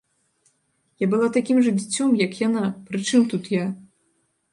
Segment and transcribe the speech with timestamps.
[1.03, 3.67] Я была такім жа дзіцём, як яна, прычым тут я?!